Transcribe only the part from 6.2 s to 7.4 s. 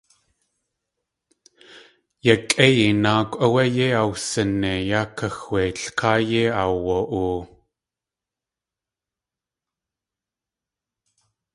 yéi aawa.oo.